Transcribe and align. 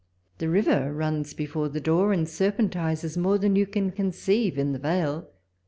The 0.39 0.49
river 0.49 0.91
runs 0.91 1.35
before 1.35 1.69
the 1.69 1.79
door, 1.79 2.11
and 2.11 2.25
serpentises 2.25 3.17
more 3.19 3.37
than 3.37 3.55
you 3.55 3.67
can 3.67 3.91
con 3.91 4.11
ceive 4.11 4.57
in 4.57 4.73
the 4.73 4.79
vale. 4.79 5.29